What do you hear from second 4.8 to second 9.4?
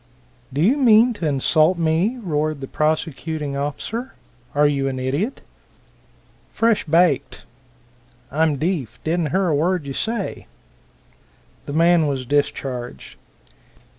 an idiot?" "Fresh baked. I'm deefe. I don't